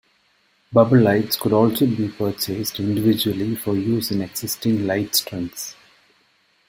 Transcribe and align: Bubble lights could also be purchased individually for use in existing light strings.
Bubble 0.73 0.99
lights 0.99 1.37
could 1.37 1.53
also 1.53 1.85
be 1.85 2.07
purchased 2.07 2.79
individually 2.79 3.55
for 3.55 3.75
use 3.75 4.09
in 4.09 4.23
existing 4.23 4.87
light 4.87 5.13
strings. 5.13 5.75